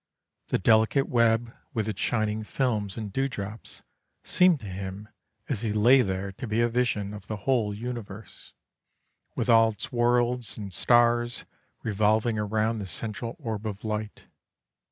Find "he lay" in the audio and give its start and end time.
5.61-6.01